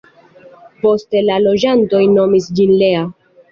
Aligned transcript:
Poste 0.85 1.21
la 1.27 1.37
loĝantoj 1.45 2.01
nomis 2.17 2.51
ĝin 2.59 2.75
Lea. 2.83 3.07